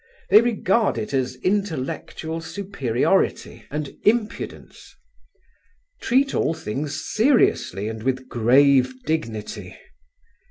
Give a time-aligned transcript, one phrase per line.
[0.31, 4.95] They regard it as intellectual superiority and impudence.
[6.01, 9.77] Treat all things seriously and with grave dignity.